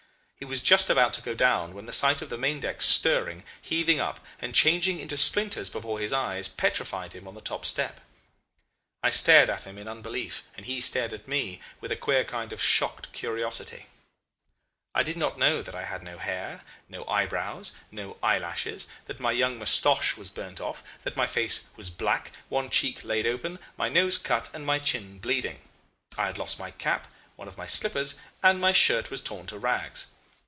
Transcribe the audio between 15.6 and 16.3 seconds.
that I had no